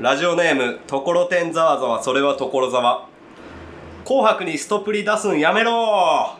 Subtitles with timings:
[0.00, 3.06] ラジオネーム、ところてんざわざわ、それはところざわ。
[4.04, 6.34] 紅白にストプリ出すんやめろ。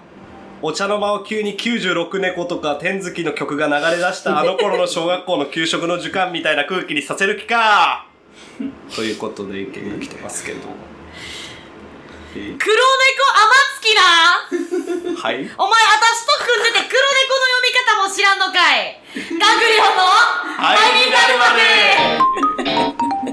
[0.60, 8.06] お茶の間を急に96猫とか天月の曲が流れ出した あの頃の小学校の給食の時間みたいな空気にさせる気か。
[8.94, 10.60] ということで意見が来てますけど。
[12.34, 12.58] 黒猫天
[13.80, 14.02] 月な。
[15.22, 15.34] はい。
[15.36, 15.58] お前私と
[16.44, 19.00] 組んでて黒猫の読み方も知らんのかい。
[19.14, 20.02] ガグリオの
[20.58, 21.54] 愛になるま
[22.90, 22.93] で
[23.24, 23.30] は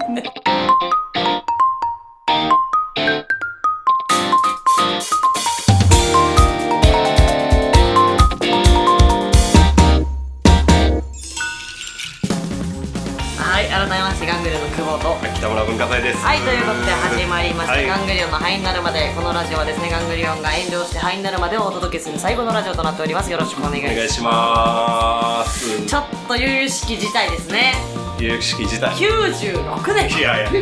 [13.61, 16.19] い改めましてガングルの久保と北村文化財です。
[16.23, 25.85] はい、ということで始まりました、はいガングリオンのハイになるまでこのラジオはですねガングリオンが炎上してハイになるまでをお届けする最後のラジオとなっておりますよろしくお願いしますお願いします。
[25.87, 27.73] ちょっと悠々しき事態ですね
[28.19, 28.93] 有識式自体。
[28.93, 30.61] 96年いやいや。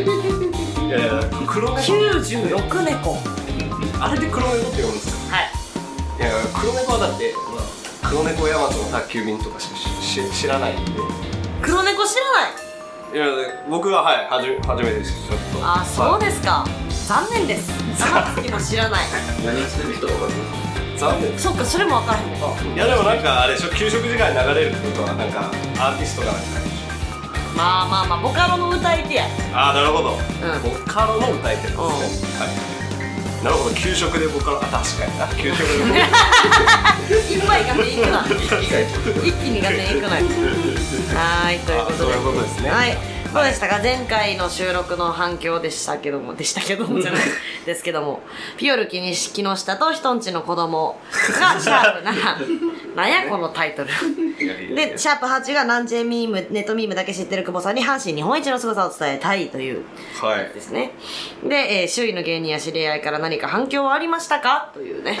[0.88, 1.76] やいや、黒猫。
[1.76, 3.18] 96猫
[4.00, 5.50] あれで黒猫って呼ぶんですかはい
[6.16, 7.34] いや、黒猫はだって、
[8.00, 10.92] 黒猫ヤマトの宅急便とかしし知らないんで。
[11.60, 12.69] 黒猫知らない？
[13.12, 13.26] いや、
[13.68, 15.58] 僕ははい、はじ初めてです、ちょっと。
[15.62, 16.26] あそうす。
[16.26, 16.64] ですか
[17.08, 19.06] 残念です玉月も知らない
[19.44, 20.32] 何してる人が分かる
[20.96, 21.38] 残念。
[21.38, 25.40] そっかそれも分からへんのかいや、でもなんかあれでしょ、給食時間に流れるってことは、なんか
[25.78, 26.40] アーティストがなんか。
[27.56, 30.10] まあまあまあボカロの歌い手やああ、なるほど。
[30.12, 31.82] うんボカロの歌い手ですね。
[32.38, 32.79] はい。
[33.42, 36.06] なるほど、給食でボカロ、あ、確かにな、給食でボカロ。
[37.10, 38.24] いっぱいくな
[39.24, 41.94] 一気にガテンいくなはーいということで。
[41.94, 42.70] あそういうことですね。
[42.70, 43.78] はいどうでしたか。
[43.80, 46.34] 前回の収録の反響でしたけども。
[46.34, 47.00] でしたけども。
[47.00, 47.20] じゃない。
[47.64, 48.20] ですけども。
[48.56, 50.98] ピオル木に木下と人んちの子供
[51.40, 52.12] が シャープな。
[52.96, 53.88] なんやこのタイトル。
[54.74, 59.84] でシャープ8が南 J ミームネットミームだけ知ってる久保さんに阪神日本一の凄さを伝えたいという。
[60.20, 60.50] はい。
[60.52, 60.90] ですね。
[61.44, 64.70] で、えー周囲の芸人や知り合いから何か反響はありましたか？
[64.74, 65.20] というね。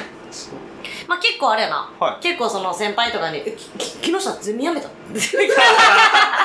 [1.06, 2.22] まあ結構あれやな、はい。
[2.22, 4.88] 結構その先輩とかに「えきき木下ゼミやめた?」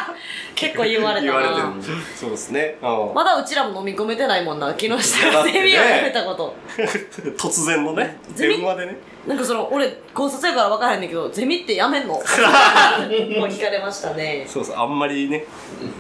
[0.56, 1.54] 結構言われた言われる。
[2.16, 2.78] そうですね。
[2.82, 3.14] うん。
[3.14, 4.74] まだうちらも飲み込めてないもんな。
[4.74, 4.98] 木下
[5.44, 6.56] ゼミをやめたこと。
[7.38, 8.98] 突然のね、電話でね。
[9.28, 12.14] なんかその俺高卒やから分からへんねんけどゼミってやめんの？
[12.16, 14.46] もう聞かれましたね。
[14.48, 15.46] そうそう、あんまりね、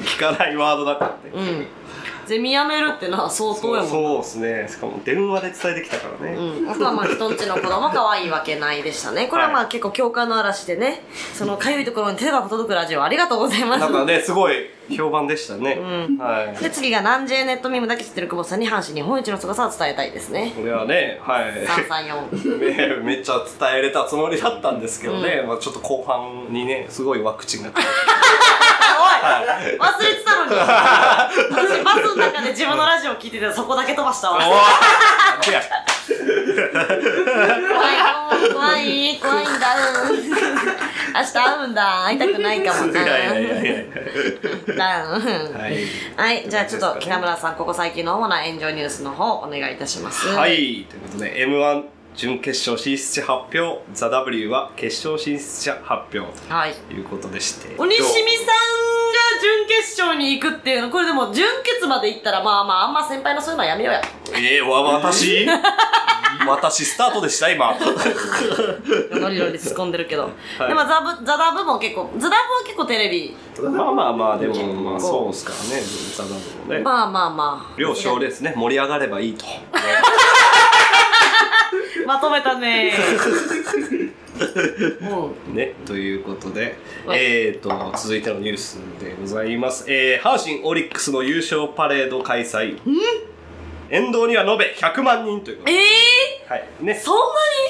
[0.03, 1.47] 聞かないワードだからね。
[1.47, 1.67] うん
[2.25, 4.67] ゼミやめるってのは相当やもんそうですね。
[4.69, 6.35] しかも電話で伝えてきたからね。
[6.35, 11.03] うん、あとはまあ人んちの子供可愛いわけないでしたねこれはまあ結構共感の嵐でね
[11.33, 15.73] そのかゆいところに手が届くラジオありがとうございますなんかね、すごい評判でしたね。
[15.73, 16.63] うんはい。
[16.63, 21.53] で次が南 J ネットミームだけ知ってる久保さんに阪神日本一の凄さを伝えたいですねこれはね、はい。
[21.65, 27.71] 334 めめっちゃ伝えれたつもりだったんですけどね、まあちょっと後半にね、すごいワクチンが。
[28.93, 30.51] おい忘れてたのに。
[30.55, 34.39] 私バスの中で自分のラジオ聞いててそこだけ飛ばしたわ。
[34.41, 34.59] 怖い。
[35.53, 35.59] よ
[38.53, 39.75] 怖い怖いんだ。
[40.09, 42.05] うん明日会うんだ。
[42.05, 43.01] 会いたくないかもいな
[45.07, 45.85] はい。
[46.17, 50.27] はい、じゃあちょっと北村さん、ここ最近の主な炎上ニュースの方お願いいたします。
[50.27, 50.47] は。
[50.49, 51.83] い、ということで M1
[52.15, 56.33] 準決勝進出者発表「ザ・ w は決勝進出者発表。
[56.49, 56.73] はい。
[56.73, 57.75] ということでして。
[57.77, 58.24] 鬼しみさんが準
[59.67, 64.01] 決勝に行くっていうの、これでも準決まで行ったら、まあまあ、あんま先輩のそういうのはやめようや。
[64.33, 65.47] えー、わ私？
[66.47, 67.73] 私スタートでした今
[69.11, 70.23] ノリノリ突っ込んでるけど。
[70.23, 70.29] は
[70.65, 75.81] いでもザブ、ザダブも結構、ザダブは結構テレビ、まあまあまあでもまあそうっすからね
[76.15, 76.33] ザ・ w
[76.67, 77.73] もねまあまあまあ。
[77.79, 79.45] 両賞ですね盛り上がればいいと
[82.05, 83.01] まとめたねう
[83.95, 84.13] ん。
[85.53, 87.19] ね、ということで、はい。
[87.19, 92.79] えー、と続いてのニュースでございます、えー、阪神オリックスの優勝パレード開催
[93.89, 95.71] 沿道には延べ100万人ということ。
[95.71, 95.83] で、え
[96.47, 96.63] はい。
[96.81, 96.93] ね。
[96.93, 97.15] ー、、そん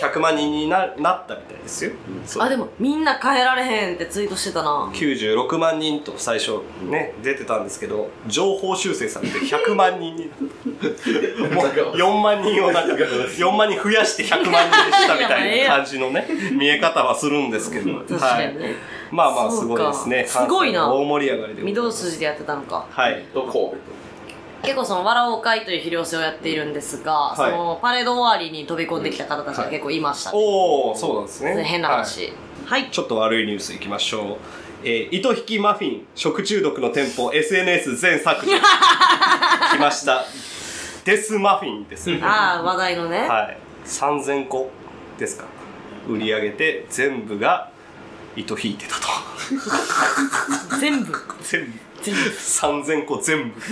[0.01, 1.91] な100万人にななったみたいですよ、
[2.25, 2.43] そう。
[2.43, 4.91] にあ、でもみんな変えられへんってツイートしてたな。
[4.93, 10.25] 96万人と最初ね出てたんですけど情報修正されて100万人に。
[11.55, 17.99] もう4万人をなんか 4万人増やして100万人にしたみたいな感じのね 見え方はするんですけど。
[17.99, 18.65] 確かにね。
[18.65, 18.75] はい、
[19.11, 20.25] まあまあすごいですね。
[20.27, 20.91] すごいな。
[20.91, 22.85] 大盛り上がりで御堂筋でやってたのか。
[22.89, 23.23] はい。
[23.33, 23.75] と神戸
[24.65, 27.37] 結構その「笑おう会」という肥料性をやっているんですが、い。
[27.37, 30.31] そのパレード終わりに飛び込んできた方たちが結構いました。
[30.31, 31.63] ね、おおそうなんですね。
[31.63, 31.97] 変なはい。
[31.99, 32.33] 話
[32.65, 34.37] はい、ちょっと悪いニュースいきましょう。
[34.83, 38.51] えー、糸引きマフィン食中毒の店舗 SNS 全削除。
[38.57, 40.25] 来ました。
[41.05, 42.19] デスマフィンですね。
[42.23, 43.57] ああ話題のね、はい。
[43.85, 44.69] 3000個
[45.17, 45.45] ですか。
[46.07, 47.69] 売り上げて全部が
[48.35, 49.07] 糸引いてたと。
[50.79, 51.13] 全部？
[51.41, 53.61] 全部3000個全部。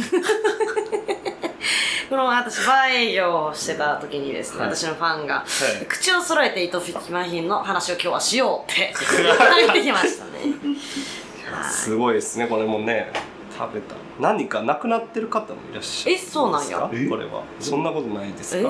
[2.09, 4.69] この私バー営業をしてた時にですね、はい。
[4.75, 5.43] 私のファンが、
[5.81, 5.85] い。
[5.87, 10.31] 口を揃えて糸引きまひんの話を今日はしようって言ってきましたね。
[11.51, 11.71] はい。
[11.71, 13.11] すごいですねこれもね
[13.57, 13.95] 食べた。
[14.19, 16.77] 何か亡くなってる方もいらっしゃるえそうなんや。
[16.79, 17.41] これは。
[17.59, 18.69] そんなことないですか？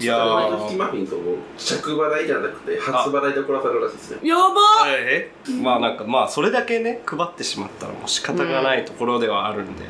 [0.00, 5.30] いやあーマフィンとも着払いじゃなくて初払いで送らされるらしいですよやばえ
[5.62, 9.84] まあなんかまあそれだけね配ってしまったらもう仕方がないところではあるんで、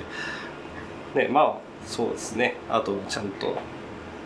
[1.15, 2.55] ねまあそうですね。
[2.69, 3.57] あとちゃんと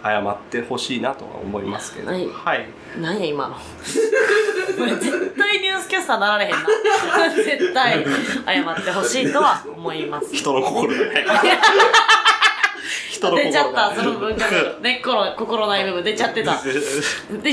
[0.03, 2.11] 謝ってほしいなとは思いますけど。
[2.11, 2.27] はい。
[2.29, 2.67] はい。
[3.01, 3.49] 何や今。
[3.49, 3.57] の
[4.99, 6.59] 絶対ニュースキャスターなられへんな。
[7.31, 10.35] 絶対謝ってほしいとは思います。
[10.35, 11.25] 人の心がね
[13.29, 13.45] 人の心が。
[13.45, 14.81] 出ちゃったその文化の。
[14.81, 16.53] 根っこの心ない部分出ちゃってた。
[16.63, 17.51] で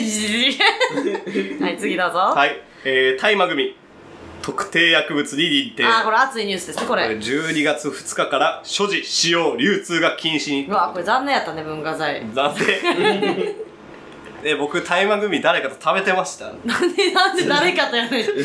[1.64, 3.76] はい次どうぞ、はい、えー、大麻組。
[4.42, 5.86] 特定薬物に認定。
[5.86, 7.08] あーこれ熱いニュースですねこれ。
[7.10, 10.68] 12月2日から所持使用流通が禁止に。
[10.68, 12.26] うわこれ残念やったね文化財。
[12.34, 13.69] なんで
[14.44, 16.46] え僕大麻組誰かと食べてました？
[16.66, 18.20] なんでなんで誰かとやねん？
[18.22, 18.28] 一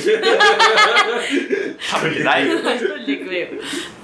[1.78, 3.46] 食べてない人で食えよ。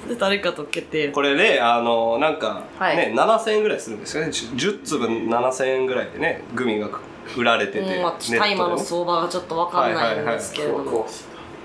[0.09, 2.97] で誰かと決定これねあのなんか、はい。
[2.97, 4.31] ね7000円ぐらいするんですよね。
[4.31, 6.89] 10, 10粒7000円ぐらいでねグミが
[7.37, 11.07] 売られてて、うんまあ大麻の相場がちょっとわかんないんですけれども、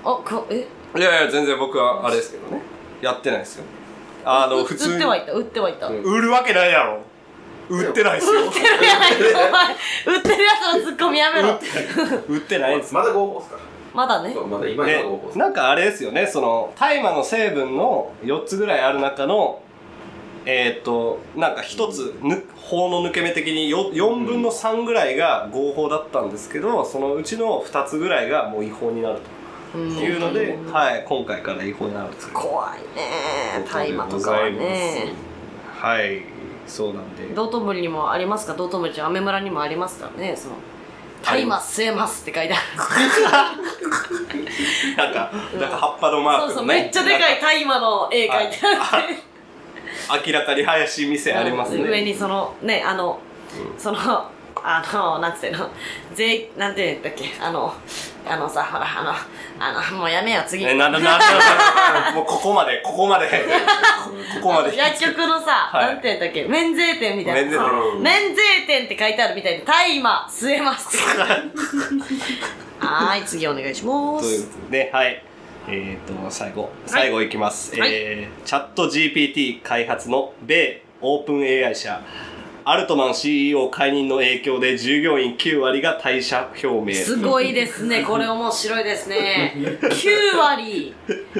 [0.04, 0.66] あこえ？
[0.96, 2.62] いやいや全然僕はあれですけどね。
[3.00, 3.64] やってないですよ。
[4.24, 4.94] あのう普通に。
[4.94, 6.02] 売ってはいた売ってはいた、うん。
[6.02, 7.00] 売るわけないやろ
[7.68, 8.44] 売ってないですよ。
[8.44, 9.12] 売ってるやない
[9.48, 9.74] お前
[10.16, 11.58] 売ってるやつのツッコミやめろ。
[12.28, 12.76] 売ってない。
[12.78, 12.94] です。
[12.94, 13.58] まだ合法っすか？
[13.94, 14.32] まだね。
[14.32, 15.38] そうまだ今今で合法っす。
[15.38, 16.26] なんかあれですよね。
[16.26, 19.62] その大麻の成分の4つぐらいある中の
[20.48, 29.18] えっ、となんか1つぬ法の抜け目的によ4分の3ぐらいが合法だったんですけどそのうちの2つぐらいがもう違法になる
[29.74, 30.00] うんと。
[30.00, 35.12] いうので、はい、今回から違法になるんです怖いね大麻とかはね。
[35.74, 36.22] はい
[36.66, 37.34] そうなんで。
[37.34, 38.54] 道頓堀にもありますか？
[38.54, 40.36] 道頓堀じゃアメ村にもありますからね。
[40.36, 40.56] その
[41.22, 42.62] 大麻吸えますって書いてある。
[44.96, 49.36] なんかなんか葉っぱのマークの、ね、そうそうめっちゃでかい大麻の絵描いてあって。
[50.26, 51.82] 明らかに怪しい店ありますね。
[51.82, 53.18] 上にそのねあの、
[53.78, 53.98] その
[54.68, 55.70] あのなんていうの？
[56.12, 57.24] 税なんていうんだっけ？
[57.40, 57.72] あの
[58.28, 59.12] あのさほらあの
[59.64, 63.28] あのもうやめよう次、えなんだなんだもうここまでここまで。
[63.28, 64.76] ここまで。
[64.76, 65.86] 薬局のさ、はい。
[65.94, 66.44] なんていうんだっけ？
[66.48, 67.50] 免税店みたいな。
[67.50, 67.68] 免税店。
[67.96, 68.00] う。
[68.00, 68.02] ん。
[68.02, 70.98] 免税店って書いてあるみたいに大麻吸えます。
[72.80, 75.22] はーい次お願いしまというすことではい。
[75.68, 76.70] えー、と最後。
[76.86, 77.90] 最後いきます、はい。
[77.92, 82.00] えーチャット GPT 開発の米オープン AI 社
[82.68, 86.92] アルトマン CEO 解任の影響で従業員9割が退社表明。
[86.96, 88.02] すごいですね。
[88.02, 89.54] これ面白いですね。
[89.80, 90.92] 9割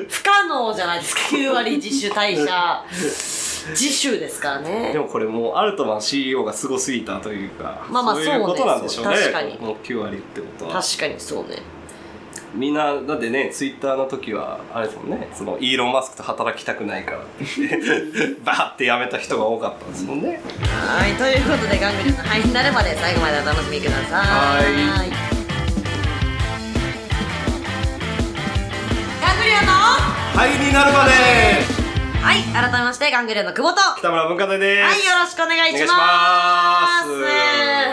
[0.09, 1.23] 不可能じゃないですか。
[1.23, 2.85] 9割自主退社。
[3.71, 4.91] 自主ですからね。
[4.93, 9.17] でもこれもうアルトマン CEO がすごすぎたというかまあまあそういうことなんでしょうね。
[9.17, 9.59] そうね確かに。
[9.59, 10.81] もう9割ってことは。
[10.81, 11.57] 確かにそうね
[12.55, 17.45] みんなだってねツイッターの時はあれですもんねそのイーロン・マスクと働きたくないからって。
[17.57, 20.41] 言ってバーって辞めた人が多かったんですもんね。
[20.71, 24.03] はいということでガングリの灰になるまで最後までお楽しみください。
[24.07, 24.23] は
[29.21, 30.51] ガングリオンのはい。
[30.67, 31.11] になるまで
[32.23, 33.81] はい改めましてガングリオンの久保と。
[33.99, 34.83] 北村文化財です。
[34.83, 35.87] はい、よろしくお願いします。
[35.87, 37.11] お願いします。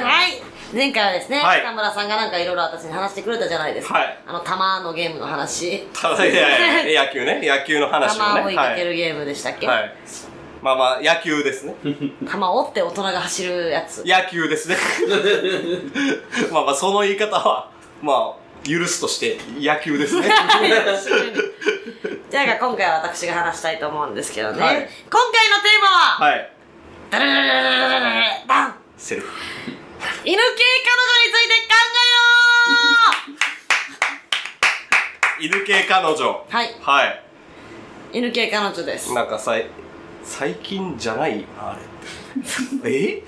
[0.06, 0.53] はい。
[0.74, 1.62] 前回はですね、はい。
[1.62, 3.94] 北村さんがなんかいろいろ私に話してくれたじゃないですか。
[3.94, 4.20] はい。
[4.26, 5.84] あの、玉のゲームの話。
[5.94, 7.42] ただいやいや野球ね。
[7.44, 8.20] 野球の話をね。
[8.20, 9.96] 玉を追いかけるゲームでしたっけ、はい、はい、
[10.64, 11.76] まあまあ野球ですね。
[12.28, 14.04] 玉を追って大人が走るやつ。
[14.04, 14.76] 野球ですね。
[16.52, 17.70] まあまあその言い方は
[18.02, 20.28] まあ許すとして野球ですね。
[22.32, 24.60] じゃあ今回は私が話したいと思うんですけどね。
[24.60, 24.76] はい。
[24.76, 25.82] 今回のテー
[26.20, 26.50] マは、はい。
[27.12, 29.83] ダララララララララダンセルフ
[30.26, 30.42] 犬系彼女
[31.26, 31.74] について考
[35.40, 36.52] 犬系彼女えよう。
[36.54, 36.76] はい。
[36.82, 37.24] はい。
[38.14, 39.14] 犬系彼女です。
[39.14, 39.68] なんかさい
[40.24, 41.42] 最近じゃない？
[41.42, 41.76] よなあ
[42.84, 42.90] れ。
[42.90, 43.18] え？
[43.18, 43.24] い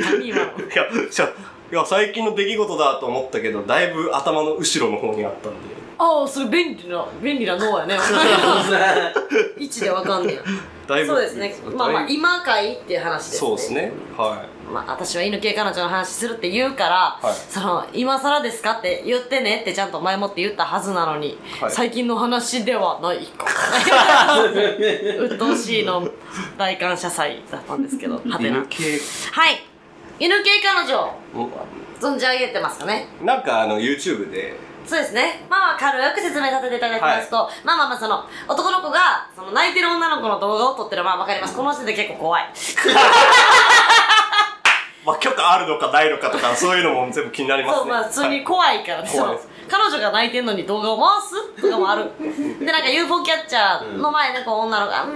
[0.00, 0.42] 何今の？
[0.74, 5.58] やじゃいや最近の出来事だと思ったけどだいぶ頭の後ろの方にあったんで
[6.02, 7.98] ああ、それ便利な、便利な脳やね。
[9.58, 10.38] 位置でわかんね
[10.88, 11.54] だいぶえそうですね。
[11.76, 13.38] まあまあ、今かいっていう話ですね。
[13.38, 23.46] そうですねはまあ、私は犬系彼女の話するって言うから、はいその、今更ですかって言ってねってちゃんと前もって言ったはずなのに、はい最近の話ではないか。
[25.20, 26.08] 鬱陶しいの
[26.56, 28.66] 大感謝祭だったんですけど、はいてな犬。
[28.70, 28.98] 系
[29.32, 29.66] はい。
[30.18, 31.50] 犬系彼女、うん
[32.00, 34.56] 存じ上げてますかねなんかあの YouTube で
[34.86, 35.46] そうですね。
[35.48, 41.56] まあまあ軽く説明させていただきますと、まあまあまあその、男の子が、その泣いてる女の子の動画を撮ってるまあわかります。
[41.56, 42.48] この時点で結構怖い。
[45.04, 47.80] まあ、許可あるのかないのかとか、そういうのも全部気になりますね。
[47.80, 49.10] そう、まあ普通に怖いからね。
[49.10, 52.10] 怖い彼女が泣いてんのに動画を回すとかもある。
[52.58, 55.10] で、なんか UFO キャッチャーの前でこう女の子が、うー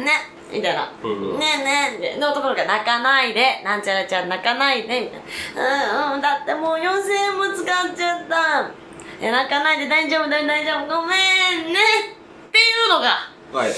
[0.00, 0.10] ん、ね、
[0.52, 0.92] みたいな。
[1.02, 2.18] うんねえねえ。
[2.18, 5.20] で、男の子が泣かないで、なんちゃらちゃん泣かないで、みたい
[5.54, 6.08] な。
[6.08, 6.80] うんうん、だってもう4000
[7.12, 8.81] 円も使っちゃった。
[9.30, 11.02] 泣かないで大丈夫だよ、大丈夫。
[11.02, 11.14] ごめ
[11.70, 11.80] んね。
[12.48, 13.72] っていうのがはい。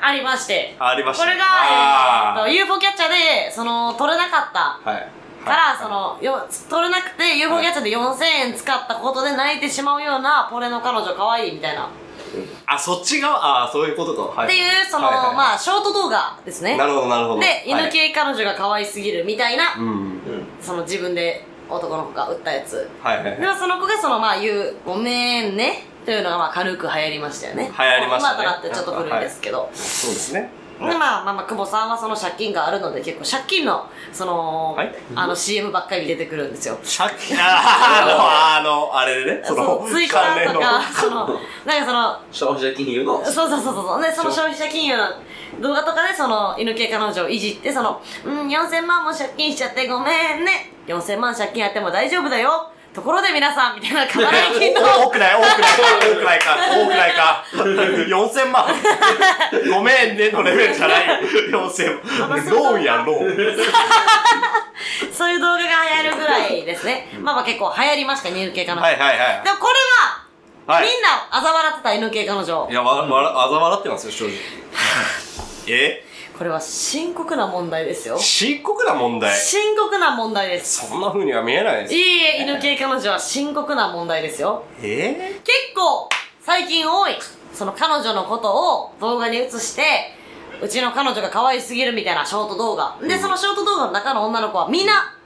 [0.00, 0.76] ありまして。
[0.78, 1.24] ありました。
[1.24, 4.80] これが、あえーと UFO キャッチャーで、その、取れなかった。
[4.84, 5.08] ーはい。
[5.44, 11.84] から、その、よ、取れなくて UFO キャッチャーで4000円使ったことで泣いてしまうような、ポレの彼女可愛いみたいな。
[11.84, 11.88] っ
[12.66, 13.36] あ、そっち側？
[13.36, 14.40] ああ、そういうことか。
[14.40, 14.48] はい。
[14.48, 16.76] ていう、その、はいはいはいまあ、ショート動画ですね。
[16.76, 17.40] なるほど、なるほど。
[17.40, 20.20] で、犬はい系彼女が可愛すぎるみたいな、うん。
[20.60, 22.88] その自分で男の子が打ったやつ。
[23.02, 23.40] はいはいはい。
[23.40, 27.70] でもその子がその、まあ、言う、ごめんね、というのがまあ軽く流行りましたよね。
[27.76, 28.42] 流行りましたね。
[28.44, 29.70] 今となってちょっと古いですけど。
[29.72, 30.50] そうですね。
[30.76, 34.92] でまあまあまあ久保さんはその借金があるので結構借金のその、はい。
[35.14, 36.76] あの CM ばっかり出てくるんですよ。
[36.82, 43.24] 借金、 あの、あの、あれでね、そそのう、ツイッターとかそのなんかその消費者金融の？
[43.24, 44.54] そうそうそうそうでその消費。
[44.54, 45.04] 者金融の
[45.60, 52.70] 動画とかでその犬系彼女をいじってそのうん4000万も借金しちゃってごめんね4000万借金あっても大丈夫だよ。
[52.94, 54.80] ところで皆さんみたいな過払い金の。
[55.06, 55.70] 多くない多くない
[56.14, 57.44] 多くないか多くないか。
[57.52, 58.66] 4000万。
[59.74, 61.20] ごめんねのレベルじゃない。
[61.50, 62.44] 4000万。
[62.46, 63.32] ローンやんロー。
[63.32, 63.56] ン
[65.12, 67.08] そういう動画が流行るぐらいですね。
[67.20, 69.44] まあまあ結構流行りました犬系彼女、はいはいはい。
[69.44, 69.68] でもこ
[70.66, 70.86] れは、はい。
[70.86, 72.68] みんな嘲笑ってた犬系彼女。
[72.70, 74.34] いやわわらあざ笑ってますよ正直。
[75.66, 76.04] え？
[76.36, 78.18] これは深刻な問題ですよ。
[78.18, 79.32] 深刻な問題？
[79.36, 80.88] 深刻な問題です。
[80.88, 81.94] そんな風には見えないです。
[81.94, 84.64] いいえ犬系彼女は深刻な問題ですよ。
[84.82, 86.08] え結構
[86.42, 87.12] 最近多い。
[87.52, 89.82] その彼女のことを動画に映して
[90.60, 92.98] うちの彼女が可愛すぎるみたいなショート動画。
[93.00, 95.16] でそのショート動画の中の女の子はみんな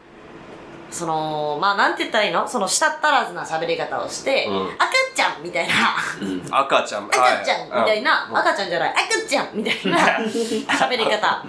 [0.91, 2.49] そのまあなんて言ったらいいの？
[2.49, 4.69] その舌ったらずな喋り方をして、うん。
[4.73, 5.75] 赤ちゃんみたいな。
[6.21, 7.05] ー、赤ちゃん。
[7.07, 7.15] 赤
[7.45, 8.91] ちゃんみたいな、は赤ちゃんじゃない。
[8.91, 9.99] 赤ちゃんみたいな
[10.75, 11.43] 喋り方。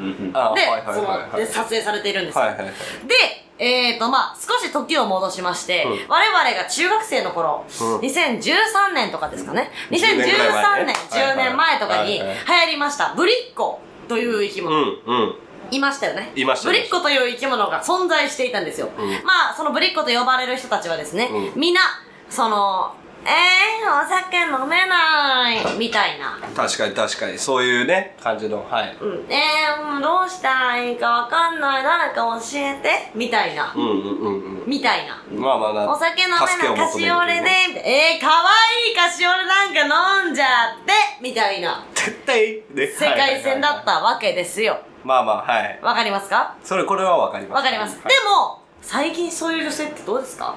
[1.35, 2.73] で、で撮影されているんですよ、はいはいはい。
[3.07, 3.15] で、
[3.59, 5.91] えーと、まあ、少し時を戻しまして、うん。
[6.07, 7.97] 我々が中学生の頃、うん。
[7.99, 9.71] 2013年とかですかね。
[9.91, 14.77] 10年ぐらい前2013ね年、10年前とかに流行りました、ブリッコという生きう物。
[14.77, 15.35] んうん
[15.71, 16.31] いましたよね。
[16.35, 16.69] いました。
[16.69, 18.89] ブリッコという生き物が存在していたんですよ。
[18.97, 19.09] うん。
[19.25, 21.59] まあ、そのブリッコと呼ばれる人たちはですね、うん。
[21.59, 21.81] みんな、
[22.29, 22.93] その、
[23.25, 26.39] えー、お酒飲めない、みたいな。
[26.55, 27.37] 確かに確かに。
[27.37, 28.97] そういうね感じのはい。
[28.99, 33.73] うん、えー、うんどうしたらいいかわかんない、誰か教えて、みたいな。
[33.75, 35.21] うんうんうんみたいな。
[35.29, 35.73] うんまあまあ。
[35.73, 37.49] なお酒飲めないカシオレで、
[37.83, 38.49] えー、かわ
[38.87, 40.45] いいカシオレなんか飲んじゃ
[40.81, 41.83] って、みたいな。
[41.93, 42.63] 絶対。
[42.73, 42.87] ね。
[42.87, 44.79] 世界線だったわけですよ。
[45.03, 45.79] まあまあはい。
[45.81, 46.55] わかりますか？
[46.63, 47.57] それこれはわかります。
[47.57, 47.95] わかります。
[47.97, 48.13] はい。
[48.13, 50.55] でも、最近そういう女性ってどうですか？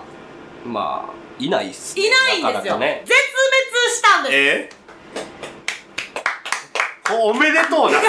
[0.65, 2.53] まあいないっすいないんですよ。
[2.53, 3.03] なかなかね。
[3.05, 4.35] 絶滅したんです。
[4.37, 4.71] え？
[7.05, 7.99] ー、おおめでとうな。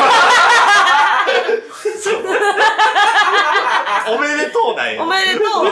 [4.06, 5.46] おめでとうだよおめでとう。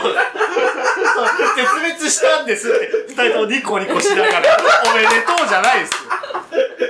[1.56, 2.90] 絶滅したんですって。
[3.08, 4.56] 二人ともニコニコしながら。
[4.90, 5.92] おめでとうじゃないです。
[5.92, 5.98] よ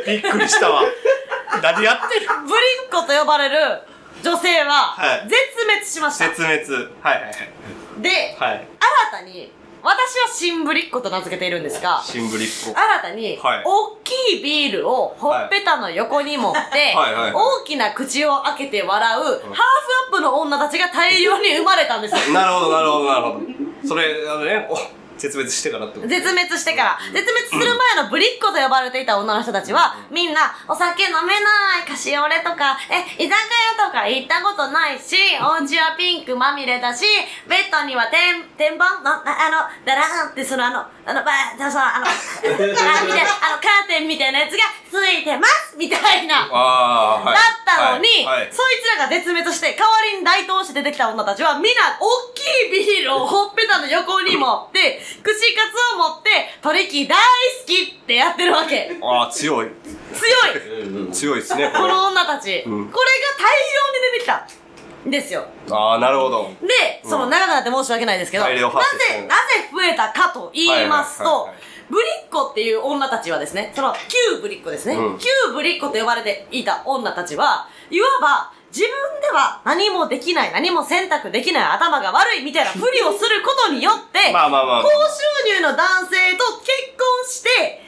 [0.06, 0.82] びっくりしたわ
[1.60, 2.26] 何やってる？
[2.46, 3.82] ブリッコと呼ばれる
[4.22, 5.28] 女性ははい。
[5.28, 6.28] 絶滅しました。
[6.28, 6.64] 絶滅。
[7.02, 7.34] はいはい
[8.00, 8.50] で、はい。
[8.50, 8.68] はい。
[9.12, 13.62] 新たに、私は新ブリッコと名付けているんですが、新ぶりっ子新たに、はい。
[13.64, 19.54] 大きいビールをほっぺたの横に持って、大きな口を開けて笑う、ハーフア
[20.08, 22.32] ップの女たちが大量に生まれたんですよ。
[22.32, 23.88] なるほどなるほどなるほど。
[23.88, 24.76] それあのねお
[25.22, 26.08] 絶滅してからってこと？
[26.08, 37.06] 絶滅してから、絶滅する前のブリッコと呼ばれていた女の人たちは、みんな、お酒飲めない、カシオレとか、え、居酒屋とか行ったことないし、 お家はピンクまみれだし、
[37.46, 38.82] ベッドには天、天板？
[39.02, 42.10] の、ああの、だらーんってそのあの、あの、ばー、そのあの、 あ
[43.06, 46.48] みたいな、あの、カーテンみたいなやつがついてますみたいな。
[46.50, 47.34] ああはい。
[47.34, 48.52] だったのに、はいはい。
[48.52, 56.30] そいつらが絶滅して、代わりに大東して出てきた女たちは、みんな、大きいビールをほっぺたの横に持って、串カツを持って、
[56.62, 57.20] トリキ大好
[57.66, 58.96] きってやってるわけ。
[59.02, 59.68] ああ強い
[60.12, 62.62] 強い強いですねこの女たち。
[62.62, 64.46] これが大量にうん出てきた。
[65.06, 65.46] んですよ。
[65.70, 68.72] ああなるほどで、その長くなって申し訳ないですけど、なぜ、なぜ
[69.72, 73.94] 増えたかと言いますとはいはいはいはい、ぶりっ子っていう女たちはですね、その、
[74.30, 74.94] 旧ぶりっ子ですね。
[74.94, 78.88] うん旧ぶりっ子と呼ばれていた女たちは、いわば、自分
[79.20, 87.82] では何もできない、何も選択できない、頭が悪いみたいなふりをすることによって、まあまあまあ高収入の男性と結婚して、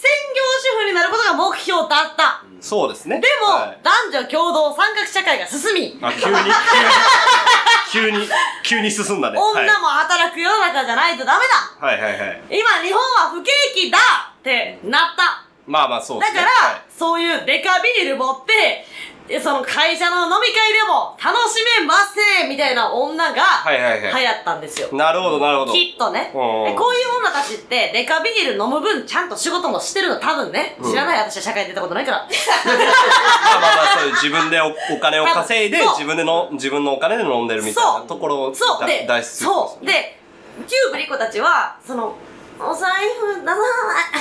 [0.00, 0.40] 専業
[0.78, 2.42] 主婦になることが目標だった。
[2.60, 3.20] そうですね。
[3.20, 3.78] でも、はい。
[3.82, 6.36] 男女共同三角社会が進み、あ、急に、
[7.92, 8.28] 急に、
[8.62, 9.38] 急に、進んだね。
[9.38, 11.44] はい女も働く世の中じゃないとダメ
[11.80, 11.86] だ。
[11.86, 12.00] はい。
[12.00, 12.12] はい。
[12.12, 12.42] はい。
[12.50, 13.98] 今日本は不景気だ
[14.38, 15.44] ってなった。
[15.66, 16.40] まあまあそうですね。
[16.40, 16.82] だから、はい。
[16.88, 18.86] そういうデカビール持って、
[19.30, 22.18] でその会社の飲み会でも楽しめます
[22.48, 24.88] みたいな女がはいはいはい流行ったんですよ。
[24.92, 25.72] なるほどなるほど。
[25.72, 26.30] きっとね。
[26.34, 26.74] こういう
[27.20, 30.76] 女たちって、デカビール飲む分ちゃんと仕事もしてるの多分ね。
[30.82, 32.26] 知らない私は社会に出たことないから。
[32.26, 38.80] まあまあまあそういう自分でおお金を稼いでそう自分での自分のお金で飲んでるみたいなところをそう。
[38.80, 39.86] だで、大事そう。
[39.86, 40.18] で、
[40.66, 42.16] キューブリコたちは、その、
[42.58, 43.62] お財布出さない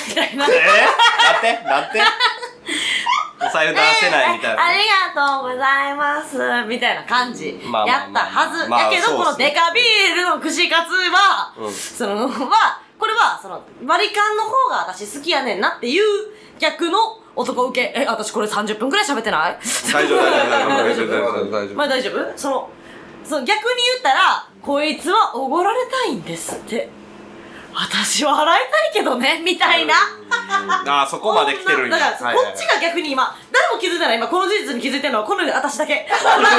[0.07, 0.45] みたいな。
[0.45, 1.63] えー、なんて？
[1.63, 1.99] なんて？
[3.41, 4.65] お財布出せないみたいな。
[4.65, 4.79] あり
[5.15, 6.37] がとうございます。
[6.67, 7.59] みたいな感じ。
[7.87, 8.67] やったはず。
[8.67, 16.03] まあやけど、このデカビールの串カツは、うんその、は、これは、その、割り勘の方が私好きやねんなっていう
[16.59, 16.97] 逆の
[17.35, 17.93] 男受け。
[17.97, 19.57] え、私これ30分くらい喋ってない？
[19.93, 22.69] 大丈夫大丈夫 大丈夫大丈夫大丈夫大丈夫まあ大丈夫その、
[23.23, 26.89] その逆に言ったら、こいつはおごられたいんですって。
[27.81, 29.93] 私は払いたいけどね、みたいな。
[30.85, 31.97] ああそこまで来てるんや。
[31.97, 36.05] だから、はいはいこっちが逆に今、誰も気づいてない、今、この事実に気づいてるのは、この私だけ。
[36.11, 36.57] この女が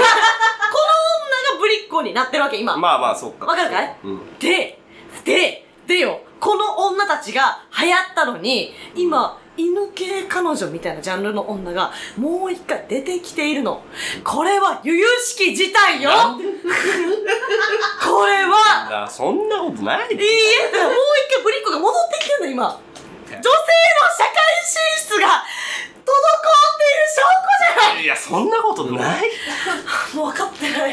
[1.59, 2.75] ぶりっ子になってるわけ、今。
[2.77, 3.45] まあまあそうか。
[3.45, 3.97] わかるかい？
[4.05, 4.39] うん。
[4.39, 4.79] で、
[5.25, 13.83] で、でよ、この女たちが流行ったのに、今、犬系彼女みたいなジャンルの女がもう一回出てきているの。
[14.25, 16.11] これは由々しき事態よ。
[18.02, 20.92] これは、なそんなことないいいえ、もう
[21.28, 22.80] 一回ぶりっ子が戻ってきてんの、今。
[23.30, 28.02] 女性の社会進出が滞っている証拠じゃない。
[28.02, 29.30] いやそんなことない。
[30.14, 30.90] もう分かってない。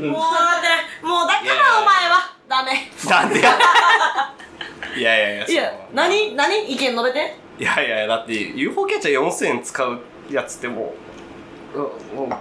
[0.00, 0.86] もう分かってない。
[1.02, 2.32] もうだからお前は。
[2.48, 2.90] ダメ。
[3.08, 3.56] なんでや
[4.96, 6.34] いやいやいやいや、何？
[6.36, 6.70] 何？
[6.70, 7.41] 意見述べて。
[7.58, 10.94] いやいやだって UFO キャッチャー4000円使うやつっても
[11.74, 11.82] う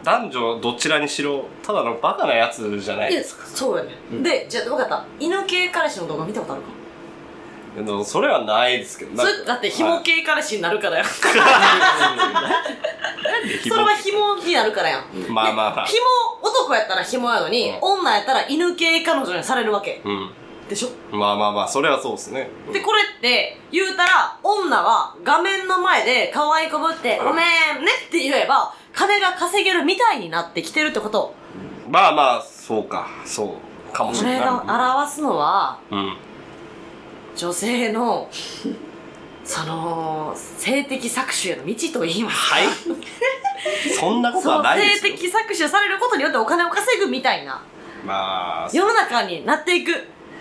[0.03, 3.91] 男女どちらにしろただのバカなやつじゃないですかそうやね。
[4.21, 5.05] で、じゃあ分かった。
[5.19, 6.67] 犬系彼氏の動画見たことあるか？
[7.75, 11.05] でもそれはないですけどそれだって紐はい系彼氏になるからやん。
[11.07, 11.24] そ
[13.75, 15.03] れは紐になるからやん。
[15.29, 16.00] まあまあまあ紐、
[16.41, 20.01] 男やったら紐やのに、女やったら犬系彼女にされるわけ。
[20.03, 20.31] うん
[20.72, 21.16] でしょ？
[21.16, 22.50] まあまあまあそれはそうですね。
[22.72, 27.44] で、これって、言うたら、女は画面の前で可愛いこぶって、ごめんね
[28.07, 31.36] って言えば、金が稼げるみたいになってきてるってこと？
[31.90, 33.57] まあまあそうかそ
[33.92, 34.48] うかもしこれれない。
[34.48, 36.18] が表すのは、うん。
[37.36, 38.29] 女性の、
[39.44, 42.55] その、性的搾取への道と言いますか？
[42.55, 42.68] はい。
[44.00, 45.12] そんなことはないですよ。
[45.14, 47.62] 性的搾取されることによってお金を稼ぐみたいな。
[48.05, 49.92] まあ世の中になっていく。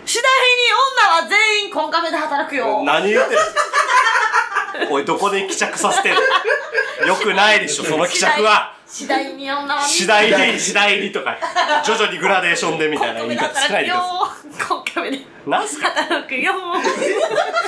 [0.06, 2.82] 次第に女は全員コンカフェで働くよ。
[2.84, 3.40] 何言ってる。
[4.90, 6.14] おいどこで希釈させてる
[7.06, 8.74] よくないでしょその希釈は。
[8.86, 11.36] 次第に女は次第に次第にとか
[11.86, 14.66] 徐々にグラデーションでみたいな言いカフェで働くよ方しないでくださ。
[14.68, 15.16] コンカフェで。
[15.18, 15.90] いなんすか？
[15.90, 16.52] 働くよ。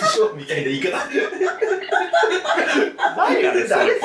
[0.03, 0.99] 師匠みたいな言い方。
[3.17, 4.01] 何やねんそれ？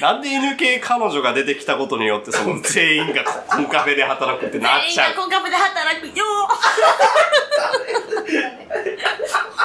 [0.00, 5.14] ななんで犬系彼女が出てきたことによってその全員がコンカフェで働くってなっ全員ちゃう？
[5.14, 6.24] がコンカフェで働くよ。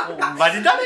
[0.08, 0.84] ほんまにダメ？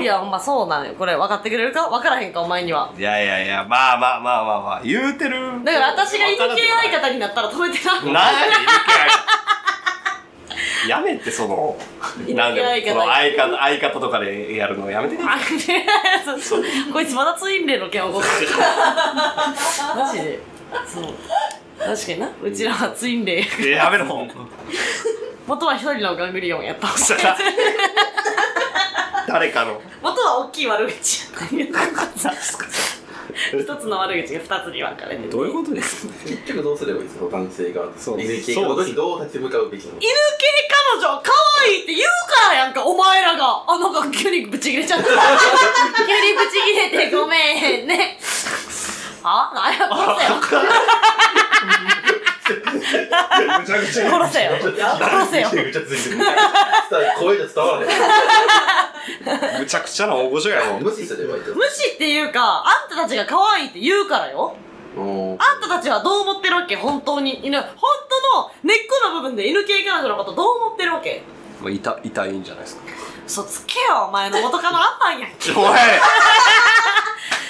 [0.00, 0.94] いや、ほんまそうなのよ。
[0.94, 1.88] これ分かってくれるか？
[1.88, 2.92] 分からへんか、お前には。
[2.98, 8.00] いやいやいやまあまあまあまあまあ言うてるだから私が犬系相方方になったら止めてな。
[8.00, 9.53] 何やねん犬系相方
[10.88, 11.76] やめてその
[12.34, 15.38] なんでも犬系相方その相方相方とかでやるのやめてあ
[16.24, 16.64] そうそう。
[16.92, 18.50] こいつまだツインレイの件起こってる
[19.96, 20.40] マジで。
[20.86, 21.04] そう。
[21.78, 22.30] 確かにな。
[22.42, 23.46] うちらはツインレイ。
[23.66, 24.26] えやめろ。
[25.46, 26.88] 元は一人のガングリオンやった
[29.26, 29.80] 誰かの。
[30.02, 32.30] 元は大きい悪口やった
[33.52, 35.28] 一つの悪口が二つに分かれてて。
[35.28, 38.20] どういうことです結局どうすればいいですか男性側そう。
[38.20, 40.54] 犬系側にどう立ち向かうべきなの犬系
[40.94, 41.32] 彼女可
[41.64, 43.64] 愛いって言うからやんかお前らが。
[43.66, 45.04] あなんか急にブチ切れちゃった。
[45.08, 48.18] 急にブチ切れてごめんね。
[49.22, 50.34] あなん や殺せよ。
[53.60, 54.50] むちゃくちゃ殺せよ。
[54.98, 55.48] 殺せよ。
[57.18, 58.93] 声じゃ伝わらへん
[59.60, 60.78] むちゃくちゃな大御所やろ。
[60.80, 61.54] 無視すればいいと。
[61.54, 64.56] 無視っていうかあんたたちが可愛いって言うからよ。
[64.96, 66.76] あんたたちはどう思ってるわけ？
[66.76, 67.44] 本当に。
[67.46, 67.68] 犬本
[68.08, 71.22] 当の部分で犬系彼女のことどう思ってるわけ？
[71.60, 72.82] まあ、いた、いたいんじゃないですか。
[73.26, 75.50] 嘘つけよお前の元カノあったんやんけ。
[75.56, 75.64] お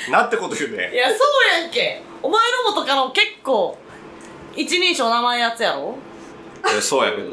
[0.08, 0.10] い。
[0.10, 0.94] なんてこと言ういね。
[0.94, 1.18] やそう
[1.62, 2.02] やんけ。
[2.22, 3.76] お前の元カノ結構
[4.54, 5.96] 一人称名前やつやろ？
[5.96, 6.13] え
[6.80, 7.30] そうやけど。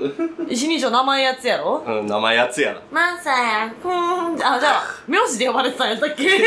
[0.48, 1.84] 一人称名前やつやろ？
[1.86, 2.82] うん、名前やつやな。
[2.92, 4.34] マンさんふーん。
[4.36, 6.24] あじゃあ名字で呼ばれてたんやったっけ？
[6.26, 6.38] え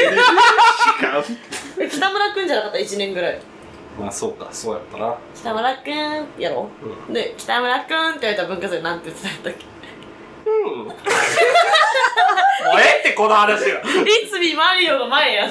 [1.90, 3.40] 北村くんじゃなかった？1年ぐらい。
[3.98, 5.14] まあそうか、そうやったな。
[5.34, 6.68] 北村くんやろ、
[7.10, 9.64] で北村くんって言われたら文化祭なんて言ってたんやっけ？
[10.50, 10.68] うん。
[10.84, 10.94] もう
[12.80, 13.66] ええってこの話が。
[13.66, 13.72] い
[14.30, 15.50] つみマリオの前やん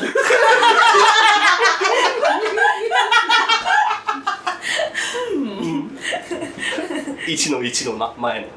[7.28, 8.48] 一の一のな前の。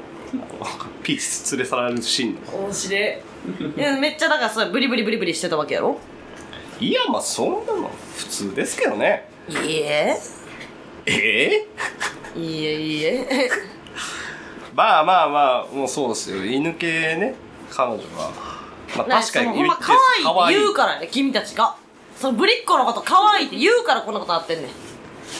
[1.03, 2.63] ピース連れ去られるシーン。
[2.65, 3.01] 面白い
[3.77, 5.97] いやめっちゃだからそうブリブリブリブリしてたわけやろ？
[6.79, 9.29] いや、まあそんなの普通ですけどね。
[9.49, 10.17] いいえ
[11.05, 11.67] ええ？
[12.35, 13.49] いいえいいえ
[14.75, 16.45] まあまあまあ、もうそうですよ。
[16.45, 17.35] 犬系ね、
[17.71, 18.31] 彼女が。
[18.97, 21.75] まあ確かにそのほんま可愛いって言うからね君たちが
[22.17, 24.69] そのぶりっ子のこと可愛いって言うからこんなことあってんねん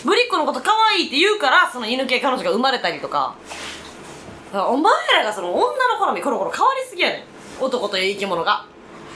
[0.03, 3.35] ぶりっ子のこと可愛いって言うからその犬系彼女が生まれたりとか。
[4.53, 7.25] お前らがその女の好みコロコロ変わりすぎやね
[7.59, 8.65] ん男という生き物が。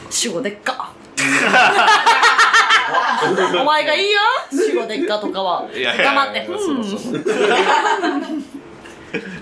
[0.09, 0.91] 主語でっか。
[3.61, 4.19] お前がいいよ。
[4.51, 5.65] 主語でっかとかは。
[5.73, 6.45] 黙って。
[6.47, 7.23] うんそうそう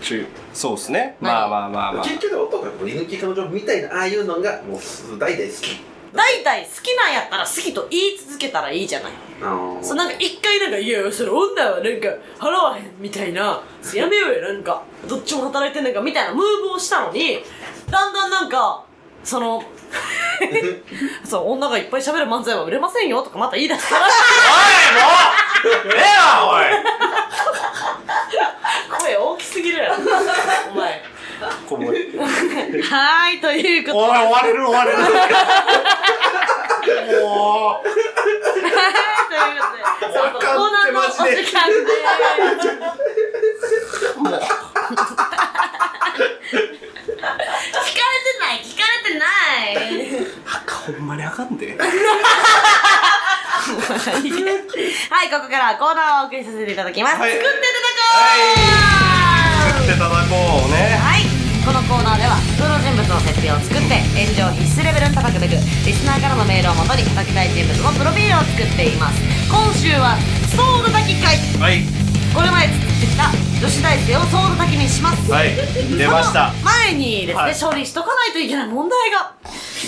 [0.02, 1.16] ちゅそう ですね。
[1.22, 1.34] 何？
[1.34, 2.04] まあまあまあまあ。
[2.04, 4.80] 結局男は犬系彼女みたいなああいうのがもう
[5.18, 5.80] 大体好き
[6.14, 9.12] 大体好きなんやったら好きと言い続けたらいいじゃない。
[9.42, 9.84] あのー。
[9.84, 12.08] そうなんか一回なんか「いやそれ女はなんか
[12.40, 13.62] 払わへん」みたいな
[13.94, 14.82] 「やめようよなんか。
[15.08, 17.44] どっちも働いてんねんか」みたいなムーブをしたのに
[17.90, 18.84] だんだんなんか
[19.24, 19.64] その
[21.26, 24.12] そう女がいっぱい喋る漫才は売れませんよとかまた言い出したらおい
[25.82, 25.94] もう。
[25.94, 26.66] ええわおい。
[29.00, 29.96] 声大きすぎるやろ。
[30.76, 30.79] お
[31.78, 34.04] 前こはーいということで。
[34.04, 34.98] おい終われる終われる。
[37.22, 38.62] もうということ
[39.30, 39.38] で、
[40.18, 41.90] わかんってコーナーのお時間で。
[47.20, 50.40] 聞かれてない、聞かれてない。
[50.90, 51.78] ほんまにあかんで。
[51.78, 51.86] は
[55.24, 57.18] い、ここからはコーナーをお送りさせていただきます。
[57.18, 57.32] はい。
[57.32, 58.10] 作っていただこ
[59.68, 59.70] う。
[59.70, 60.98] 作っていただこうね。
[60.98, 61.09] はい、
[61.70, 65.54] このコーナーでは普通の人物の設定を作って炎上必須レベルに叩くべく
[65.86, 69.22] リスナーからのメールをもとに叩きたい人物のプロフィールを作っています。
[69.46, 70.18] 今週は
[70.50, 71.38] ソード炊き会。
[71.62, 71.86] はい。
[72.34, 73.30] これまで作ってきた
[73.62, 75.30] 女子大生をソード炊きにします。
[75.30, 75.54] はい。
[75.94, 76.58] 出ました。
[76.66, 77.54] 前にですね、はい。
[77.54, 79.38] 処理しとかないといけない問題が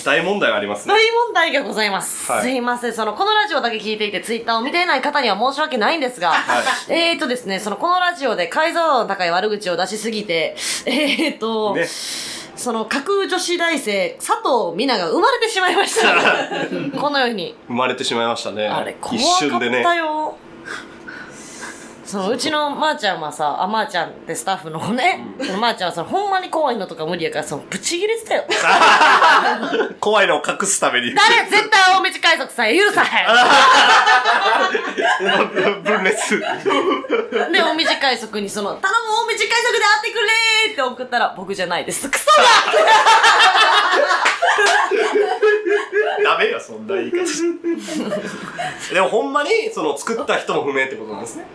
[0.03, 0.93] 大問題がありますね。
[0.93, 2.41] 大問題がございます、はい。
[2.43, 2.93] すいません。
[2.93, 6.93] そのこのラジオだけ聞いていてツイッターを見ていない方には申し訳ないんですが、はい。
[6.93, 11.87] えーとですねそのこのラジオで解像度の高い悪口を出しすぎて えーと、ね。
[12.55, 16.13] その架空女子大生佐藤美奈が生まれてしまいました。
[16.99, 17.55] このように。
[17.67, 18.67] 生まれてしまいましたね。
[18.67, 19.79] あれ怖一か瞬でね。
[19.79, 20.35] ったよ、
[22.12, 28.43] そのうちのまーちゃんはさあまーちゃんってスタッフのね、そのまーちゃんはそのほんまに怖いのとか無理やからそのブチギレてたよ。
[30.02, 31.15] 怖いのを隠すために。
[31.15, 31.50] 誰？
[31.50, 33.28] 絶対大道海賊さん許さへん。
[35.84, 36.38] 分裂。
[36.38, 36.45] で、
[37.62, 42.10] 大道海賊にその、頼む大道海賊で会ってくれーって送ったら、僕じゃないです。
[42.10, 42.32] クソだ！
[46.24, 47.17] ダメよそんな言い方。
[48.93, 51.45] でもほんまにその作った人も不明ってことなんですね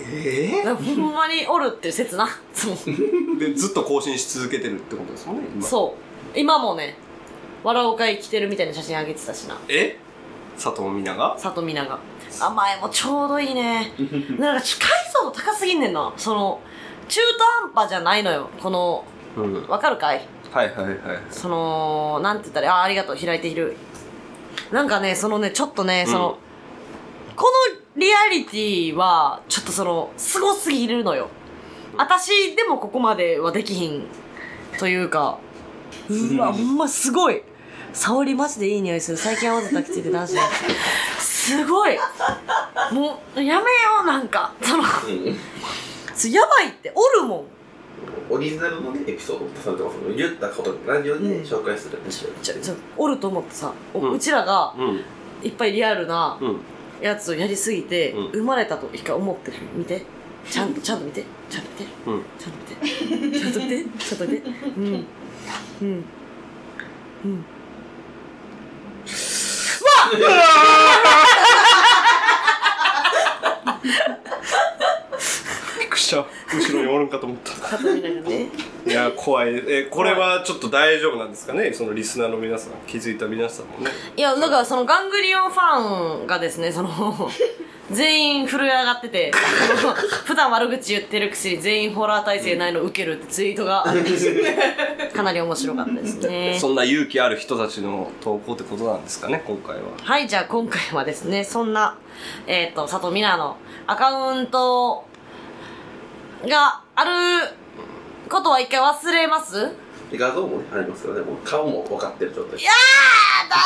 [0.00, 2.28] えほんまにおるっていう説な。
[3.38, 5.94] でずっと更新し続けてるってことですもんね今そ
[6.34, 6.38] う。
[6.38, 6.96] 今もね、
[7.64, 9.58] 笑おう会着てるみたいな写真あげてたしな。
[9.68, 9.98] え？
[10.56, 11.36] 佐藤美奈が？
[11.40, 11.98] 佐藤美奈が。
[12.46, 13.92] 甘えもちょうどいいね。
[14.38, 16.12] なんか、解像度高すぎんねんな。
[16.16, 16.60] その、
[17.08, 18.50] 中途半端じゃないのよ。
[18.60, 19.04] この、
[19.36, 20.26] うんわかるかい？
[20.52, 20.98] はいはいはい
[21.30, 23.76] その、なんて言ったら、あ、ありがとう、開いている。
[24.72, 26.38] なんかね、そのね、ちょっとね、うんその、
[27.36, 31.28] このリアリティは、ちょっとその、すごすぎるのよ。
[31.96, 34.04] 私でもここまではできひん。
[34.78, 35.38] というか、
[36.08, 37.42] うわ、ほんますごい。
[37.92, 39.16] 沙織マジでいい匂いする。
[39.18, 40.36] 最近合わせたきついて男子
[41.18, 41.98] すごい。
[42.92, 43.64] もう、やめよ
[44.04, 44.52] う、なんか。
[44.62, 44.84] その、
[46.14, 47.44] そやばいって、おるもん。
[48.30, 55.00] オリジナルのねエピソードされてますので言ったことラジオで紹介するんですよちょ、ちょ、おると思ってさ、おうんうちらがうん
[55.42, 56.60] いっぱいリアルなうん
[57.00, 59.56] やつをやりすぎて、うん生まれたと一回思ってる。
[59.74, 60.02] 見て。
[60.48, 61.24] ちゃんと、ちゃんと見て。
[61.50, 61.84] ちゃんと見て。
[62.06, 62.64] うんちゃんと見
[63.32, 63.40] て。
[63.40, 63.84] ちゃんと見て。
[63.98, 64.48] ちゃんと見て。
[64.76, 65.06] うん。
[65.82, 66.04] うん。
[67.24, 67.44] うん。
[75.78, 76.26] びっくりした後
[76.72, 78.48] ろにおるんかと思った里見奈がねい
[78.98, 79.62] や怖い。
[79.68, 81.72] えこれはちょっと大丈夫なんですかね？
[81.72, 83.90] そのリスナーの皆さん気づいた皆さんもね。
[84.16, 87.30] いやだからそのガングリオンファンがですねその
[87.90, 89.30] 全員震え上がってて
[90.26, 94.44] 普段悪口言ってるくせに全員ホラー体制ないの受けるってツイートがありまし
[95.10, 96.58] たかなり面白かったですね。
[96.60, 99.42] そんな勇気ある人たちの投稿ってことなんですかね？
[99.46, 99.82] 今回は。
[100.02, 101.96] はい、じゃあ今回はですね、そんな、
[102.46, 103.56] えっ、と、佐藤美奈の
[103.86, 105.06] アカウント
[106.46, 107.10] がある
[108.28, 109.72] ことは一回忘れます？
[110.10, 113.56] 画像もありますからねもう顔も分かってる状態いやーだ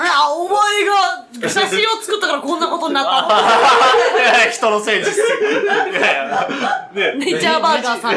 [0.00, 3.10] ーいや、お前が写真を作ったからこんなことになった
[4.46, 4.48] の。
[4.50, 5.04] 人のせいね
[7.18, 8.16] ネイチャーバーガーさん。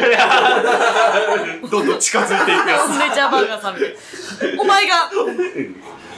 [1.70, 3.90] どんどん近づいていくやつネイチャーバーガーさんみたい
[4.56, 4.62] な。
[4.62, 5.10] お前が、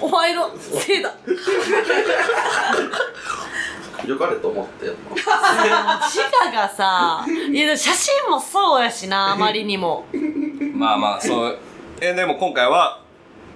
[0.00, 1.12] お前のせいだ。
[4.06, 10.06] よかれと思ってやっ自我がさ、いや、でも写真もそうやしな、 あまりにも。
[10.74, 11.58] まあまあそう
[12.00, 13.00] えでも今回は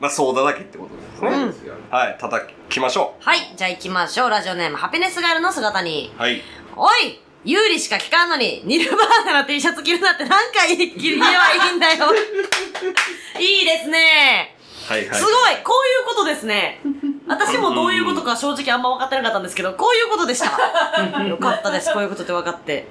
[0.01, 4.31] まあソーダだけってことですね、たんですよはい叩きましょはい、じゃあ行きましょう。
[4.31, 6.13] ラジオネーム、ハピネスガールの姿に。
[6.17, 6.43] うはい
[6.77, 12.07] おい有利しか聞かんのに、ニルバーナの T シャツ着るなって何回言えばいいんだよ。
[13.39, 14.55] いいですね。
[14.89, 15.33] はいはいすごい
[15.63, 16.81] こういうことですね。
[17.29, 21.23] 私もどういうことか正直あんま分かってなかったんですけど、こういうことでした。
[21.23, 21.93] よかったです。
[21.93, 22.87] こういうことって分かって。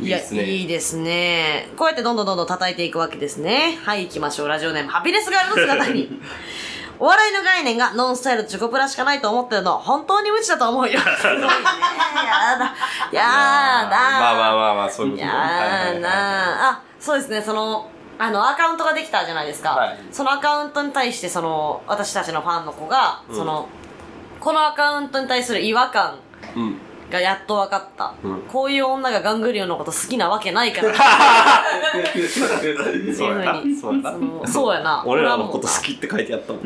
[0.00, 1.68] いや、いいですねいいですね。
[1.76, 3.78] こうやってどんどんどんどん叩いていくわけですね。
[3.84, 4.48] はい、行きましょう。
[4.48, 6.08] ラジオネーム、ハピネスガールの姿に。
[6.98, 11.00] お笑いの概念がノンスタイルとチョコプラしかないと思ってるの、本当に無知だと思うよ。
[11.16, 11.42] すごいね。
[11.42, 11.48] や
[12.58, 12.74] だ。
[13.10, 13.22] や
[13.90, 13.90] だ。
[13.90, 17.90] まあまあまあまあそういうことねやーはいはいはいなあ、そうですね、その、
[18.20, 19.70] あの、アカウントができたじゃないですか。
[19.70, 19.98] はい。
[20.12, 23.66] そのアカウントに対して、その、私たちのファンの子が、その、
[24.38, 26.18] このアカウントに対する違和感
[26.54, 26.76] うん。
[27.10, 28.14] がやっと分かった。
[28.22, 28.42] うん。
[28.42, 30.92] こういう女がガングリオンのこと好きなわけないから。
[34.46, 35.02] そうやな。
[35.06, 36.62] 俺らのこと好きって書いてあったもん。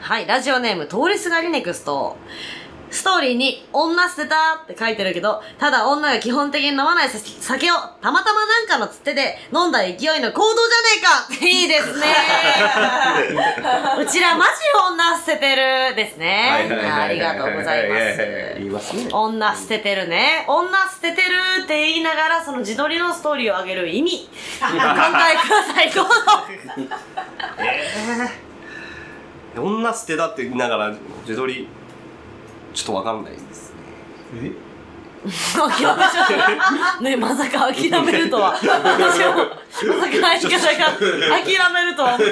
[0.00, 2.16] はい、ラジオネーム、通りすがりネクスト。
[2.90, 12.06] ストーリーに、女捨てたって書いてるけど、ただ女が基本的に飲まない酒を、たまたまなんかのつってで、飲んだ勢いの行動じゃねえかいいですね
[13.98, 14.50] うちらマジ
[14.92, 16.68] 女捨ててるですね。
[16.90, 18.02] ありがとうございます。
[18.70, 20.44] ますね女捨ててるね。
[20.48, 24.28] 女捨ててるって言いながら、その自撮りのストーリーを上げる意味、
[24.62, 25.90] お考えください。
[25.90, 26.12] どうぞ。
[29.56, 31.68] 女捨てだって言いながら自撮り
[32.74, 33.72] ちょっとわかんないです
[34.32, 34.52] ね
[35.22, 36.98] 諦めちゃ。
[37.04, 38.52] ねまさか諦めるとは。
[38.52, 40.88] 私も、まさか相方が
[41.44, 42.30] 諦めるとは思っ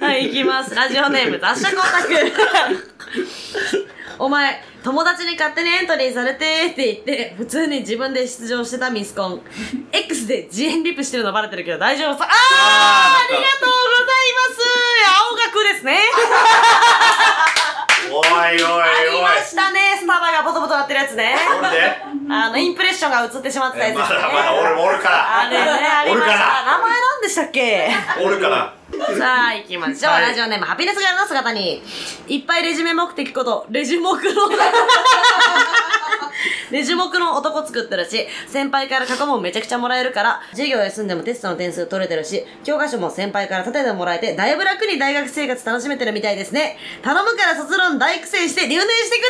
[0.00, 0.06] た。
[0.06, 0.74] はい、行きます。
[0.74, 2.02] ラジオネーム、雑誌光沢。
[4.18, 9.40] お前、友達に勝手にエントリーされてって言って、普通に自分で出場してたミスコン。
[9.92, 12.24] X で自演リプしてるのバレてるけど大丈夫さ。
[12.24, 14.58] あーああーりがとうございます
[15.30, 16.00] 青学ですね。
[18.14, 21.34] おいおいありましたね、スタバがボトボトなってるやつね。
[21.72, 22.02] で？
[22.30, 24.18] あの、インプレッションが映ってしまってたやつですね。
[24.60, 26.36] 俺もおるかあれね、ありました。
[26.36, 27.90] 名前なんでしたっけ？
[28.22, 28.74] おるから。
[29.18, 30.12] さあ、行きましょう。
[30.12, 30.22] はい。
[30.28, 31.82] ラジオネーム、ハピネスガールの姿に、
[32.28, 34.12] いっぱいレジュメ目的こと、レジ目の、
[36.72, 46.78] レジ目の男作ってるし、先輩から過去問めちゃくちゃもらえるから、授業休んでもテストの点数取れてるし、教科書も先輩から立ててもらえて、だいぶ楽に大学生活楽しめてるみたいですね。
[47.02, 49.28] 頼むから卒論大苦戦して留年してくれ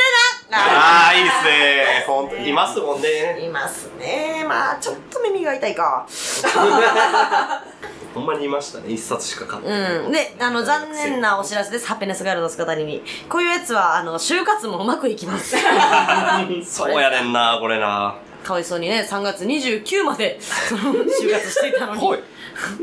[0.52, 4.44] なああいいっすねほんといますもんねいますね。
[4.46, 6.06] まあ、ちょっと耳が痛いか。
[8.14, 10.12] ほんまにいましたね一冊しか買ってないうん。
[10.12, 11.86] で、あの、残念なお知らせです。
[11.86, 13.02] ハピネスガールの姿に。
[13.28, 15.56] こういうやつは、あの、就活もうまくいきます。
[16.64, 22.00] そうやねんなこれなかわいそうにね、3月29まで、その、就活していたのに。
[22.00, 22.18] ほい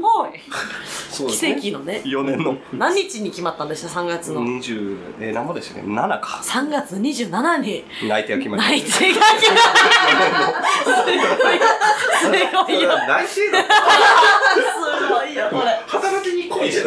[0.02, 0.30] ほい。
[1.12, 2.02] そう奇跡のね。
[2.06, 9.64] 4年の何日に決まったんでした ?3 月の？20えー、何ぼでしたっけ？7か3月27に、内定が決まり内定が決まっ
[10.64, 10.84] た。
[10.84, 11.60] すごい。
[12.20, 12.92] すごいよ。
[13.30, 13.42] す
[15.10, 15.82] ごいよ、これ。
[15.88, 16.19] 働
[16.60, 16.86] きに来いじゃん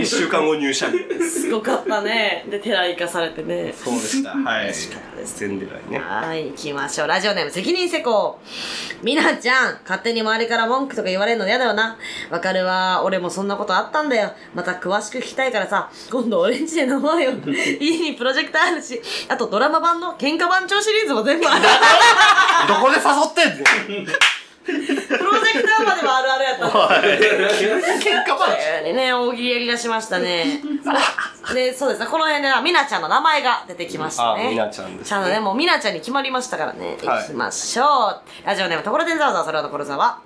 [0.00, 0.86] 1週間後入社
[1.30, 2.46] すごかったね。
[2.50, 3.72] で、寺行かされてね。
[3.72, 7.06] そうでしたはい嬉しかったです全出来ねはい、行きましょう。
[7.08, 8.38] ラジオネーム、責任施工。
[9.02, 11.96] みなちゃん、勝手に周りから文句とか言われるの嫌だよな。
[12.30, 13.02] わかるわ。
[13.04, 14.32] 俺もそんなことあったんだよ。
[14.54, 17.32] また詳しく聞きたいからさ、今度俺んちで飲もうよ。
[17.80, 21.62] 家にプロジェクターあるし、あとドラマ版の喧嘩番長シリーズも全部ある。
[22.68, 24.06] どこで誘ってんねん
[24.64, 30.60] プロジェクターまではあるあるやったんです喧嘩話でね、大喜利やり出しましたね。
[31.52, 34.46] で、そうですね、この辺では、みなちゃんの名前が出てきましたね。
[34.46, 36.96] あみなちゃんですねちゃんとね、もうみなちゃんに決まりましたからね。
[37.04, 38.46] はい行きましょう。
[38.46, 40.20] ラジオネーム、ところてんざわざわ、それはところざわ。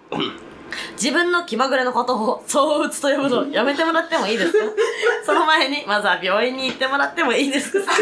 [0.93, 4.59] 自分の気まぐれのことを、そう打つと呼ぶの、やめてもらってもいいですか
[5.25, 7.95] その前に、まずは病院に行ってもらってもいいですか怖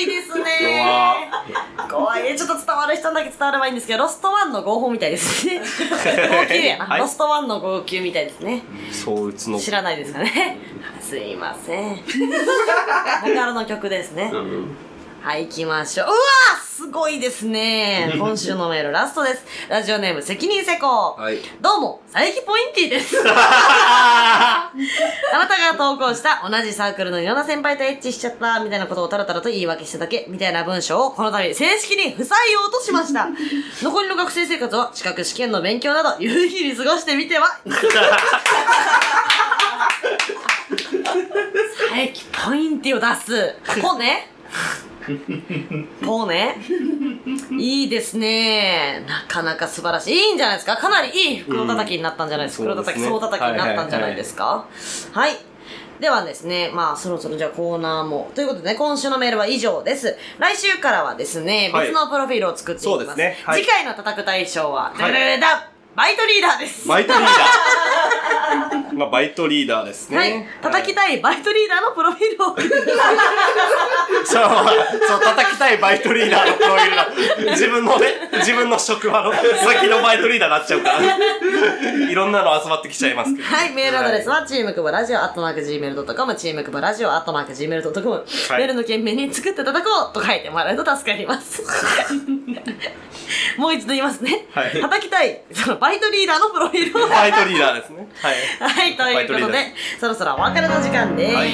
[0.00, 1.30] いですね。
[1.90, 2.36] 怖い。
[2.36, 5.60] ちょっと伝わる人だけ伝わればいいんですけど、ロストワンの合法みたいですね。
[5.60, 5.64] 号
[6.42, 6.86] 泣やな。
[6.86, 8.62] はいロストワンの号泣みたいですね。
[8.92, 10.58] そう打つの知らないですかね。
[11.00, 11.96] すいません。
[11.96, 14.32] ボカロの曲ですね。
[15.22, 16.06] はい、行きましょう。
[16.06, 16.14] うわ
[16.78, 18.14] すごいですね。
[18.16, 19.44] 今週のメールラストです。
[19.68, 20.86] ラジオネーム、責任施工。
[21.18, 23.16] はいどうも、佐伯ポインティです。
[23.26, 24.70] あ
[25.32, 33.26] なたが投稿した同じサークルのいろんな先輩とエッチしちゃったみたいなことをタラタラと言い訳しただけみたいな文章をこの度正式に不採用としました。
[33.82, 37.58] 残りの学生生活は資格試験の勉強など有意義に過ごしてみては？
[37.66, 37.74] 佐
[41.90, 43.56] 伯ポインティを出す。
[43.82, 44.30] ポね。
[46.04, 46.56] ポね。
[47.58, 49.04] いいですね。
[49.08, 50.14] なかなか素晴らしい。
[50.14, 50.76] いいんじゃないですか？
[50.76, 54.66] かなりいい袋叩きになったんじゃないですか、うん袋叩き、総叩きになったんじゃないですか？
[55.12, 55.32] はい。
[56.00, 58.30] ではですね、まあそろそろじゃあコーナーも。
[58.34, 60.16] ということでね、今週のメールは以上です。
[60.38, 63.10] 来週からはですね、はい別のプロフィールを作っていきます。
[63.12, 66.86] すねはい次回の叩く対象は、はいダダダダバイトリーダーです。
[66.86, 70.46] バイトリーダー まあバイトリーダーですねはい。
[70.62, 72.54] 叩きたいバイトリーダーのプロフィールを。
[74.24, 74.44] そう、
[75.08, 76.96] そう、叩きたいバイトリーダーのプロフィール
[77.46, 79.32] が、自分のね、自分の職場の
[79.66, 83.48] 先のバイトリーダーになっちゃうから、いろんなの集まってきちゃいますけど。
[83.48, 88.22] はい、メールアドレスは、チームクボラジオ、アットマーク Gmail.com、チームクボラジオ、アットマーク Gmail.com、は
[88.56, 91.62] いメールの件名に作って叩こうと書いてもらえると助かります。
[93.56, 94.46] もう一度言いますね。
[94.52, 97.08] はい叩きたい、そのバイトリーダーのプロフィールを。
[97.08, 98.06] バイトリーダーですね。
[98.20, 98.34] はい。
[98.60, 101.36] はい、ということで、そろそろお別れの時間です。
[101.36, 101.48] はい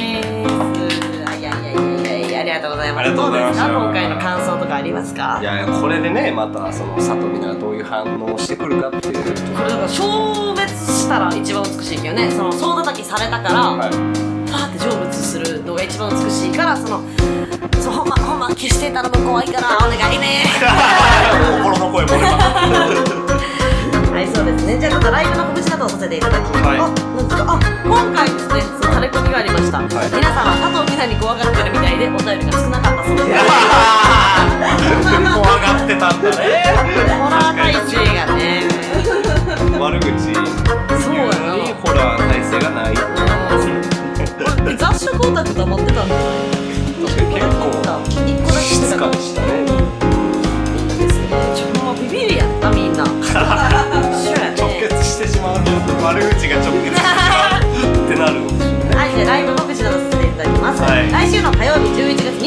[1.26, 1.72] あいやいや
[2.18, 3.00] いやいや、ありがとうございます。
[3.00, 3.84] ありがとうございましたどうですか？
[3.84, 5.38] 今回の感想とかありますか？
[5.40, 9.14] いやいや、これでね、また、その、佐藤美奈がどういう反応をしてくるかっていう。
[9.14, 13.90] これだから消滅したら一番美しいけどねその総叩きされたから、はい。
[14.50, 17.02] パーって成仏するのが一番美しいからその
[17.82, 20.44] そうほんまほんま消してたのも怖いからお願いね
[21.62, 23.33] 心の声漏れま
[24.14, 24.78] はいそうですね。
[24.78, 26.78] じゃあちょっとライブの告知などをさせていただきます、はい。
[26.78, 28.62] あなんですかあ今回ですね。
[28.62, 29.90] そのタレコミがありました、い。
[29.90, 33.42] 皆さんは佐藤美奈に怖がってるみたいでお便りが少なかったそうです。
[35.18, 36.62] 怖がってたんだね。
[37.10, 38.70] ホラー体制がね。
[39.82, 40.30] 悪口。
[40.30, 41.74] そうやな。
[41.82, 42.94] ホラー体制がない。
[42.94, 44.78] うん。
[44.78, 45.92] 雑食オタク黙って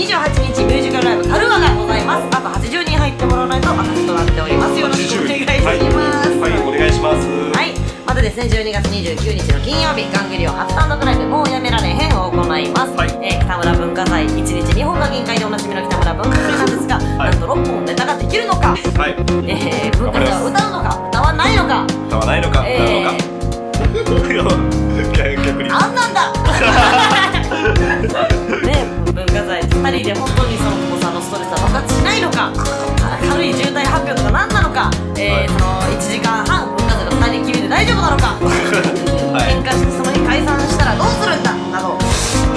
[0.08, 2.28] 28日ミュージカルライブカルマがございます。
[2.32, 4.80] あと80人入ってもらわないと赤字となっております。
[4.80, 6.40] よろしくお願いします。
[6.40, 7.28] はい、はい、お願いします。
[7.28, 7.76] はい。
[8.08, 12.96] またですね、12月29日の金曜日、ガングリオ初単独ライブ、もうやめられへんを行います。
[12.96, 19.12] はいえー北村文化祭、1日2本が限界でおなじみの北村文化祭なんですが、はいなんと6本ネタができるのか、はい。
[19.44, 23.12] えー、文化祭は歌うのか、歌わないのか、歌わないのか、歌うのえか。
[25.44, 25.70] 逆に。
[25.70, 26.32] ー、あんなんだ？
[26.38, 26.48] ね
[27.68, 28.47] 文化祭2
[29.98, 32.54] 人で本当にその久保さんのストレスは爆発しないのか
[33.30, 39.58] 軽い重大発表とか何なのか、えーその1時間半文化祭の2人きりで大丈夫なのか、 はい。
[39.58, 41.98] 喧嘩してその日解散したらどうするんだなど、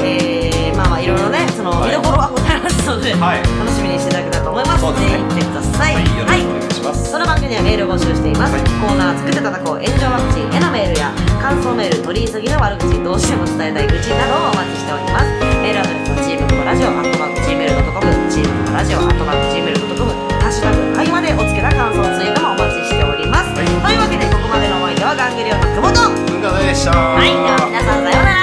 [0.05, 1.88] えー、まあまあいろいろねそのはい。
[1.88, 3.40] 見どころはございますので、はい。
[3.40, 4.81] 楽しみにしていただけたらと思います。
[4.81, 5.09] そうですね。
[5.09, 7.11] ぜひ来てください、はい、よろしくお願いします。
[7.11, 8.62] その番組ではメールを募集しています、はい。
[8.62, 9.81] コーナー作って叩こう。
[9.81, 11.09] 炎上ワクチンへのメールや
[11.40, 15.24] 感想メール取り急ぎの悪口どうしても伝えたい愚痴などをお待ちしております。
[15.64, 17.20] メールアドレスはチームコラジオ
[18.42, 23.66] チラジオアットマーク Gmail.com ハッシュタグはいまでお付けた感想ツイートもお待ちしております、はい。
[23.66, 26.33] というわけでここまでのお相手はガングリオンの久保と。
[26.33, 26.92] 文化財でした。
[26.92, 27.29] はい。
[27.29, 28.39] では皆さんさようなら